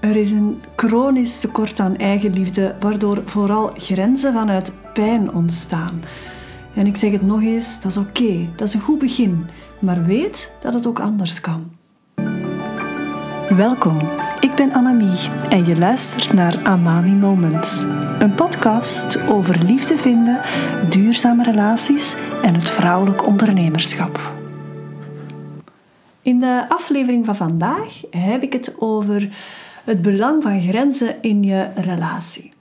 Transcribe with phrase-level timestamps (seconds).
[0.00, 6.02] Er is een chronisch tekort aan eigenliefde, waardoor vooral grenzen vanuit pijn ontstaan.
[6.74, 9.46] En ik zeg het nog eens, dat is oké, dat is een goed begin,
[9.78, 11.70] maar weet dat het ook anders kan.
[13.48, 13.98] Welkom,
[14.40, 17.82] ik ben Annemie en je luistert naar Amami Moments,
[18.18, 20.40] een podcast over liefde vinden,
[20.88, 24.20] duurzame relaties en het vrouwelijk ondernemerschap.
[26.22, 29.28] In de aflevering van vandaag heb ik het over
[29.84, 32.52] het belang van grenzen in je relatie.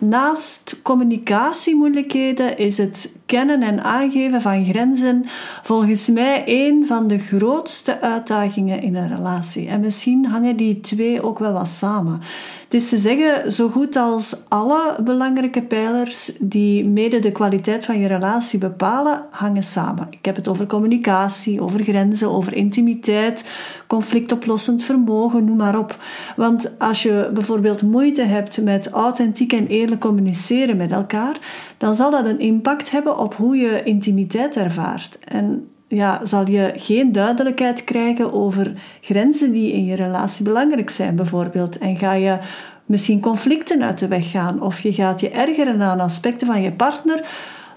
[0.00, 5.24] Naast communicatiemoeilijkheden is het kennen en aangeven van grenzen
[5.62, 9.68] volgens mij een van de grootste uitdagingen in een relatie.
[9.68, 12.20] En misschien hangen die twee ook wel wat samen.
[12.68, 17.98] Het is te zeggen, zo goed als alle belangrijke pijlers die mede de kwaliteit van
[17.98, 20.06] je relatie bepalen, hangen samen.
[20.10, 23.44] Ik heb het over communicatie, over grenzen, over intimiteit,
[23.86, 25.96] conflictoplossend vermogen, noem maar op.
[26.36, 31.38] Want als je bijvoorbeeld moeite hebt met authentiek en eerlijk communiceren met elkaar,
[31.78, 35.18] dan zal dat een impact hebben op hoe je intimiteit ervaart.
[35.18, 41.16] En ja, zal je geen duidelijkheid krijgen over grenzen die in je relatie belangrijk zijn,
[41.16, 41.78] bijvoorbeeld.
[41.78, 42.38] En ga je
[42.86, 46.72] misschien conflicten uit de weg gaan, of je gaat je ergeren aan aspecten van je
[46.72, 47.28] partner,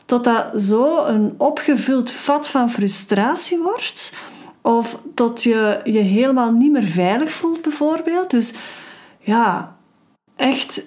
[0.05, 4.13] totdat zo een opgevuld vat van frustratie wordt,
[4.61, 8.29] of tot je je helemaal niet meer veilig voelt, bijvoorbeeld.
[8.29, 8.53] Dus
[9.19, 9.75] ja,
[10.35, 10.85] echt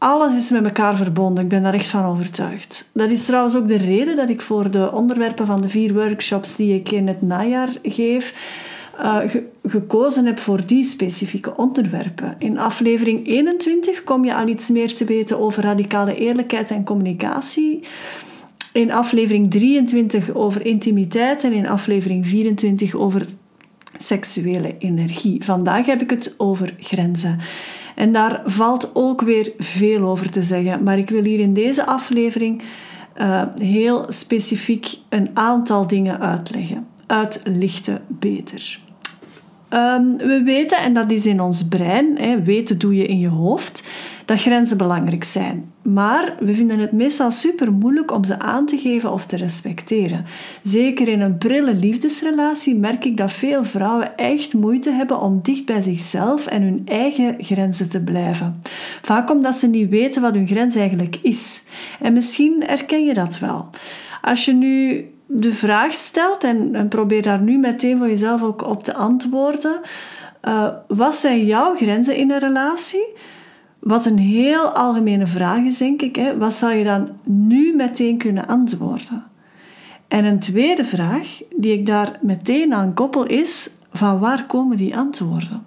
[0.00, 1.42] alles is met elkaar verbonden.
[1.44, 2.88] Ik ben daar echt van overtuigd.
[2.92, 6.56] Dat is trouwens ook de reden dat ik voor de onderwerpen van de vier workshops
[6.56, 8.34] die ik in het najaar geef,
[9.00, 9.18] uh,
[9.64, 12.34] gekozen heb voor die specifieke onderwerpen.
[12.38, 17.80] In aflevering 21 kom je al iets meer te weten over radicale eerlijkheid en communicatie.
[18.72, 23.26] In aflevering 23 over intimiteit en in aflevering 24 over
[23.98, 25.44] seksuele energie.
[25.44, 27.38] Vandaag heb ik het over grenzen.
[28.00, 30.82] En daar valt ook weer veel over te zeggen.
[30.82, 32.62] Maar ik wil hier in deze aflevering
[33.16, 36.86] uh, heel specifiek een aantal dingen uitleggen.
[37.06, 38.80] Uitlichten beter.
[39.70, 43.28] Um, we weten, en dat is in ons brein, hè, weten doe je in je
[43.28, 43.88] hoofd,
[44.30, 45.72] dat grenzen belangrijk zijn.
[45.82, 50.24] Maar we vinden het meestal super moeilijk om ze aan te geven of te respecteren.
[50.62, 55.64] Zeker in een prille liefdesrelatie merk ik dat veel vrouwen echt moeite hebben om dicht
[55.64, 58.62] bij zichzelf en hun eigen grenzen te blijven.
[59.02, 61.62] Vaak omdat ze niet weten wat hun grens eigenlijk is.
[62.00, 63.68] En misschien herken je dat wel.
[64.22, 68.84] Als je nu de vraag stelt en, probeer daar nu meteen voor jezelf ook op
[68.84, 69.80] te antwoorden.
[70.44, 73.06] Uh, wat zijn jouw grenzen in een relatie?
[73.80, 76.16] Wat een heel algemene vraag is, denk ik.
[76.16, 76.38] Hè?
[76.38, 79.24] Wat zou je dan nu meteen kunnen antwoorden?
[80.08, 84.96] En een tweede vraag die ik daar meteen aan koppel is: van waar komen die
[84.96, 85.64] antwoorden?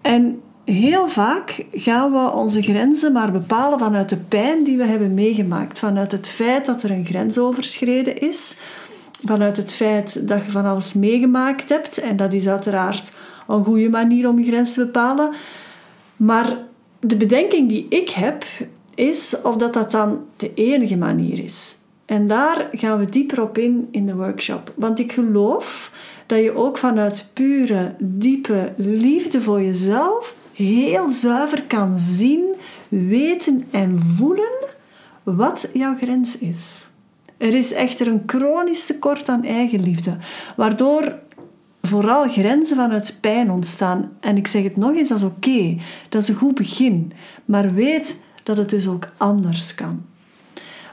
[0.00, 5.14] En heel vaak gaan we onze grenzen maar bepalen vanuit de pijn die we hebben
[5.14, 8.58] meegemaakt, vanuit het feit dat er een grens overschreden is,
[9.24, 11.98] vanuit het feit dat je van alles meegemaakt hebt.
[11.98, 13.12] En dat is uiteraard
[13.48, 15.34] een goede manier om je grens te bepalen.
[16.16, 16.56] Maar
[17.00, 18.44] de bedenking die ik heb,
[18.94, 21.76] is of dat, dat dan de enige manier is.
[22.04, 24.72] En daar gaan we dieper op in in de workshop.
[24.76, 25.92] Want ik geloof
[26.26, 32.44] dat je ook vanuit pure, diepe liefde voor jezelf heel zuiver kan zien,
[32.88, 34.66] weten en voelen
[35.22, 36.88] wat jouw grens is.
[37.36, 40.16] Er is echter een chronisch tekort aan eigenliefde,
[40.56, 41.18] waardoor
[41.88, 44.10] vooral grenzen vanuit pijn ontstaan.
[44.20, 45.76] En ik zeg het nog eens, dat is oké.
[46.08, 47.12] Dat is een goed begin.
[47.44, 50.02] Maar weet dat het dus ook anders kan.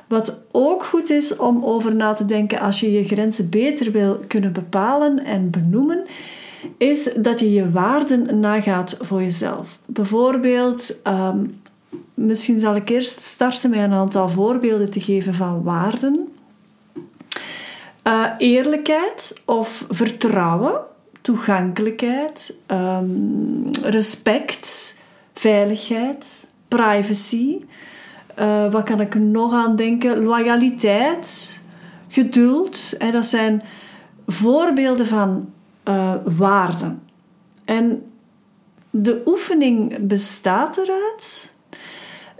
[0.07, 4.19] Wat ook goed is om over na te denken als je je grenzen beter wil
[4.27, 6.05] kunnen bepalen en benoemen,
[6.77, 9.79] is dat je je waarden nagaat voor jezelf.
[9.85, 11.45] Bijvoorbeeld, ehm,
[12.13, 16.34] misschien zal ik eerst starten met een aantal voorbeelden te geven van waarden.
[18.07, 20.81] Uh, eerlijkheid of vertrouwen,
[21.21, 24.99] toegankelijkheid, um, respect,
[25.33, 27.65] veiligheid, privacy.
[28.39, 30.23] Uh, wat kan ik nog aan denken?
[30.23, 31.61] Loyaliteit,
[32.07, 32.93] geduld.
[32.97, 33.61] Hè, dat zijn
[34.27, 35.49] voorbeelden van
[35.85, 37.01] uh, waarden.
[37.65, 38.03] En
[38.89, 41.53] de oefening bestaat eruit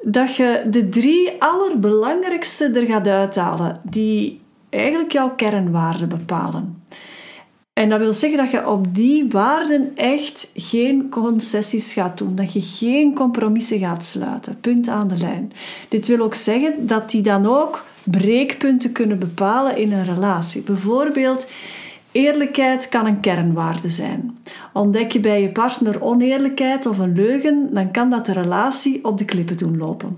[0.02, 6.84] dat je de drie allerbelangrijkste er gaat uithalen, die eigenlijk jouw kernwaarden bepalen.
[7.74, 12.54] En dat wil zeggen dat je op die waarden echt geen concessies gaat doen, dat
[12.54, 14.60] je geen compromissen gaat sluiten.
[14.62, 15.52] Punt aan de lijn.
[15.90, 20.62] Dit wil ook zeggen dat die dan ook breekpunten kunnen bepalen in een relatie.
[20.62, 21.48] Bijvoorbeeld,
[22.16, 24.38] Eerlijkheid kan een kernwaarde zijn.
[24.74, 29.18] Ontdek je bij je partner oneerlijkheid of een leugen, dan kan dat de relatie op
[29.18, 30.18] de klippen doen lopen.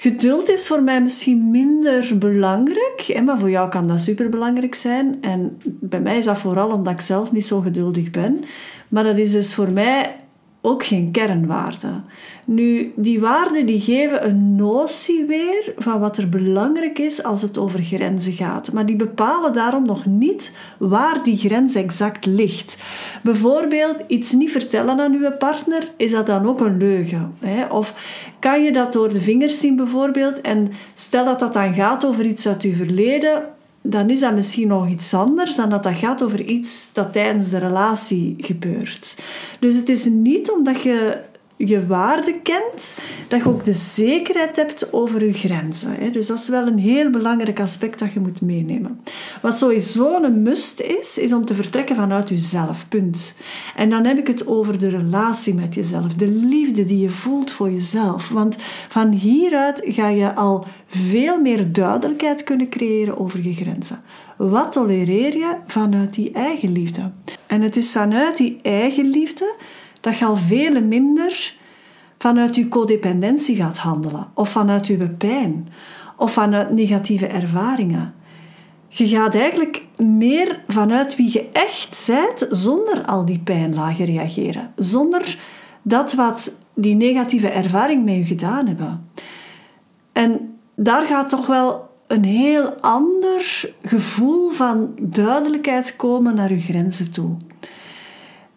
[0.00, 5.18] Geduld is voor mij misschien minder belangrijk, maar voor jou kan dat superbelangrijk zijn.
[5.20, 8.44] En bij mij is dat vooral omdat ik zelf niet zo geduldig ben.
[8.88, 10.19] Maar dat is dus voor mij
[10.62, 12.04] ook geen kernwaarden.
[12.44, 17.58] Nu, die waarden die geven een notie weer van wat er belangrijk is als het
[17.58, 18.72] over grenzen gaat.
[18.72, 22.78] Maar die bepalen daarom nog niet waar die grens exact ligt.
[23.22, 27.34] Bijvoorbeeld iets niet vertellen aan uw partner, is dat dan ook een leugen?
[27.38, 27.64] Hè?
[27.64, 27.94] Of
[28.38, 32.26] kan je dat door de vingers zien bijvoorbeeld en stel dat dat dan gaat over
[32.26, 33.42] iets uit uw verleden,
[33.82, 37.50] dan is dat misschien nog iets anders dan dat dat gaat over iets dat tijdens
[37.50, 39.22] de relatie gebeurt.
[39.60, 41.18] Dus het is niet omdat je
[41.64, 42.98] je waarde kent,
[43.28, 46.12] dat je ook de zekerheid hebt over je grenzen.
[46.12, 49.00] Dus dat is wel een heel belangrijk aspect dat je moet meenemen.
[49.42, 52.88] Wat sowieso een must is, is om te vertrekken vanuit jezelf.
[52.88, 53.34] Punt.
[53.76, 57.52] En dan heb ik het over de relatie met jezelf, de liefde die je voelt
[57.52, 58.28] voor jezelf.
[58.28, 58.56] Want
[58.88, 64.02] van hieruit ga je al veel meer duidelijkheid kunnen creëren over je grenzen.
[64.36, 67.10] Wat tolereer je vanuit die eigen liefde?
[67.46, 69.54] En het is vanuit die eigen liefde
[70.00, 71.54] dat je al veel minder
[72.18, 75.68] vanuit je codependentie gaat handelen, of vanuit je pijn,
[76.16, 78.14] of vanuit negatieve ervaringen.
[78.88, 85.38] Je gaat eigenlijk meer vanuit wie je echt bent, zonder al die pijnlagen reageren, zonder
[85.82, 89.10] dat wat die negatieve ervaring met je gedaan hebben.
[90.12, 97.12] En daar gaat toch wel een heel ander gevoel van duidelijkheid komen naar je grenzen
[97.12, 97.36] toe.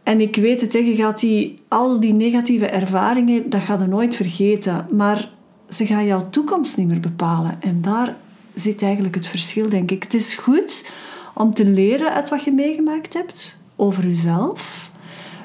[0.04, 4.16] En ik weet het, je gaat die, al die negatieve ervaringen, dat gaat je nooit
[4.16, 4.88] vergeten.
[4.92, 5.32] Maar
[5.70, 7.62] ze gaan jouw toekomst niet meer bepalen.
[7.62, 8.16] En daar
[8.54, 10.04] zit eigenlijk het verschil, denk ik.
[10.04, 10.90] Het is goed
[11.34, 14.92] om te leren uit wat je meegemaakt hebt over jezelf.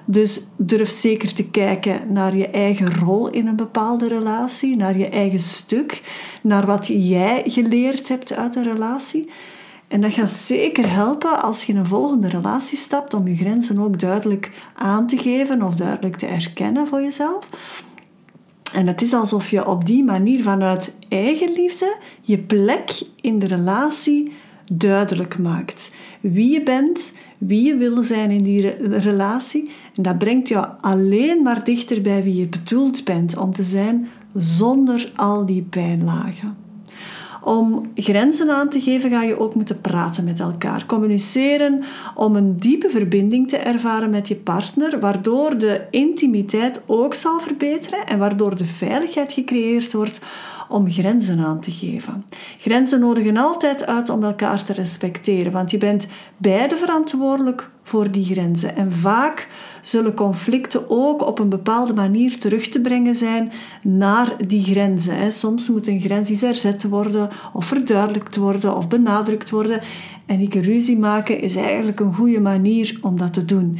[0.04, 5.08] Dus durf zeker te kijken naar je eigen rol in een bepaalde relatie, naar je
[5.08, 6.02] eigen stuk,
[6.42, 9.28] naar wat jij geleerd hebt uit een relatie.
[9.88, 13.78] En dat gaat zeker helpen als je in een volgende relatie stapt om je grenzen
[13.78, 17.48] ook duidelijk aan te geven of duidelijk te erkennen voor jezelf.
[18.74, 23.46] En het is alsof je op die manier vanuit eigen liefde je plek in de
[23.46, 24.32] relatie
[24.72, 25.90] duidelijk maakt.
[26.20, 28.60] Wie je bent, wie je wil zijn in die
[28.98, 29.70] relatie.
[29.94, 34.08] En dat brengt jou alleen maar dichter bij wie je bedoeld bent om te zijn
[34.32, 36.67] zonder al die pijnlagen.
[37.48, 41.82] Om grenzen aan te geven ga je ook moeten praten met elkaar, communiceren
[42.14, 48.06] om een diepe verbinding te ervaren met je partner, waardoor de intimiteit ook zal verbeteren
[48.06, 50.20] en waardoor de veiligheid gecreëerd wordt
[50.68, 52.24] om grenzen aan te geven.
[52.58, 56.06] Grenzen nodigen altijd uit om elkaar te respecteren, want je bent
[56.36, 58.76] beide verantwoordelijk voor die grenzen.
[58.76, 59.48] En vaak
[59.82, 65.32] zullen conflicten ook op een bepaalde manier terug te brengen zijn naar die grenzen.
[65.32, 69.80] Soms moet een grens eens erzet worden, of verduidelijkt worden, of benadrukt worden.
[70.26, 73.78] En ik ruzie maken is eigenlijk een goede manier om dat te doen.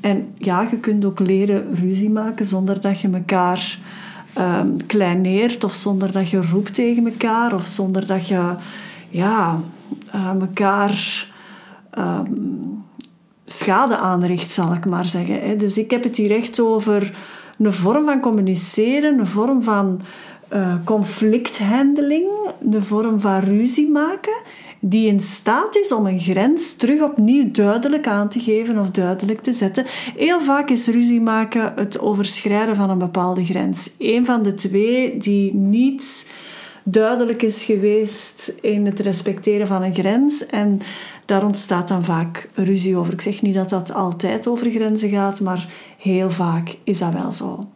[0.00, 3.78] En ja, je kunt ook leren ruzie maken zonder dat je elkaar
[4.38, 8.54] um, kleineert of zonder dat je roept tegen elkaar of zonder dat je
[9.10, 9.60] ja,
[10.14, 11.26] uh, elkaar
[11.90, 12.32] ehm,
[13.44, 15.40] schade aanricht, zal ik maar zeggen.
[15.40, 15.56] Hè.
[15.56, 17.14] Dus ik heb het hier echt over
[17.58, 20.00] een vorm van communiceren, een vorm van
[20.52, 22.26] uh, conflicthandeling,
[22.72, 24.42] een vorm van ruzie maken
[24.88, 29.40] die in staat is om een grens terug opnieuw duidelijk aan te geven of duidelijk
[29.40, 29.84] te zetten.
[30.16, 33.90] Heel vaak is ruzie maken het overschrijden van een bepaalde grens.
[33.98, 36.28] Een van de twee die niet
[36.84, 40.46] duidelijk is geweest in het respecteren van een grens.
[40.46, 40.80] En
[41.24, 43.12] daar ontstaat dan vaak ruzie over.
[43.12, 47.32] Ik zeg niet dat dat altijd over grenzen gaat, maar heel vaak is dat wel
[47.32, 47.68] zo.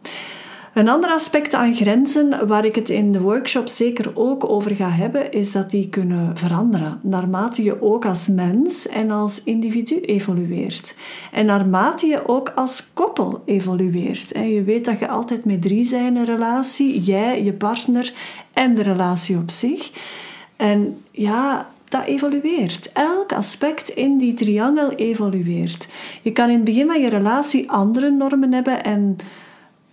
[0.73, 4.89] Een ander aspect aan grenzen, waar ik het in de workshop zeker ook over ga
[4.89, 10.95] hebben, is dat die kunnen veranderen naarmate je ook als mens en als individu evolueert.
[11.31, 14.29] En naarmate je ook als koppel evolueert.
[14.29, 18.13] Je weet dat je altijd met drie zijn in een relatie, jij, je partner
[18.53, 19.91] en de relatie op zich.
[20.55, 22.91] En ja, dat evolueert.
[22.93, 25.87] Elk aspect in die triangel evolueert.
[26.21, 29.17] Je kan in het begin van je relatie andere normen hebben en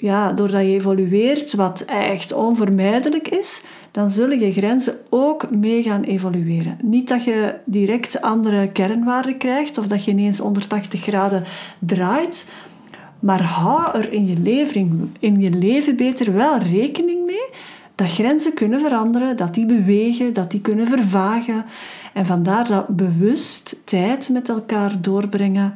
[0.00, 6.02] ja, doordat je evolueert, wat echt onvermijdelijk is, dan zullen je grenzen ook mee gaan
[6.02, 6.78] evolueren.
[6.82, 11.44] Niet dat je direct andere kernwaarden krijgt of dat je ineens 180 graden
[11.78, 12.46] draait,
[13.20, 17.48] maar hou er in je leven, in je leven beter wel rekening mee
[17.98, 21.64] dat grenzen kunnen veranderen, dat die bewegen, dat die kunnen vervagen.
[22.12, 25.74] En vandaar dat bewust tijd met elkaar doorbrengen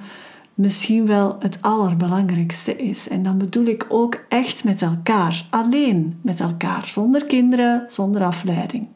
[0.62, 3.08] misschien wel het allerbelangrijkste is.
[3.08, 8.88] En dan bedoel ik ook echt met elkaar, alleen met elkaar, zonder kinderen, zonder afleiding.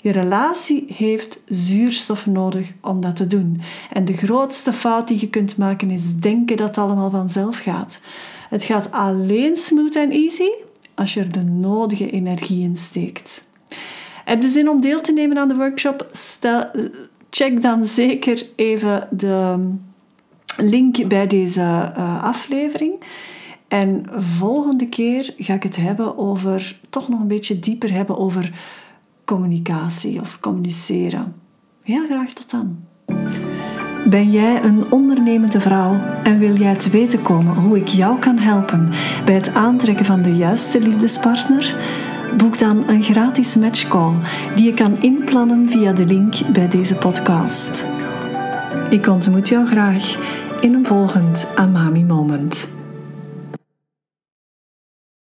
[0.00, 3.60] Je relatie heeft zuurstof nodig om dat te doen.
[3.92, 8.00] En de grootste fout die je kunt maken is denken dat het allemaal vanzelf gaat.
[8.48, 10.50] Het gaat alleen smooth en easy
[10.94, 13.44] als je er de nodige energie in steekt.
[14.24, 16.06] Heb je zin om deel te nemen aan de workshop?
[17.30, 19.68] Check dan zeker even de
[20.56, 22.92] link bij deze uh, aflevering.
[23.68, 24.06] En
[24.38, 28.52] volgende keer ga ik het hebben over, toch nog een beetje dieper hebben over
[29.24, 31.34] communicatie of communiceren.
[31.82, 32.78] Heel graag tot dan.
[34.06, 38.38] Ben jij een ondernemende vrouw en wil jij te weten komen hoe ik jou kan
[38.38, 38.90] helpen
[39.24, 41.76] bij het aantrekken van de juiste liefdespartner?
[42.36, 44.14] Boek dan een gratis matchcall
[44.54, 47.91] die je kan inplannen via de link bij deze podcast.
[48.92, 50.16] Ik ontmoet jou graag
[50.60, 52.81] in een volgend Amami Moment.